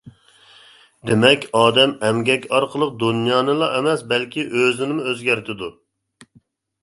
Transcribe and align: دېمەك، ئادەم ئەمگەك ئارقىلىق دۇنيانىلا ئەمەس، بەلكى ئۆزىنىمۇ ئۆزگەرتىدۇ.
دېمەك، 1.09 1.43
ئادەم 1.57 1.91
ئەمگەك 2.07 2.47
ئارقىلىق 2.55 2.95
دۇنيانىلا 3.03 3.69
ئەمەس، 3.79 4.05
بەلكى 4.13 4.47
ئۆزىنىمۇ 4.61 5.05
ئۆزگەرتىدۇ. 5.11 5.69